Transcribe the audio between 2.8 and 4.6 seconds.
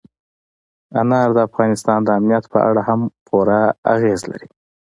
هم پوره اغېز لري.